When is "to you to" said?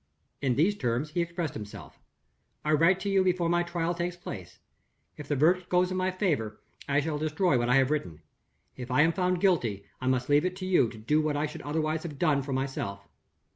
10.55-10.97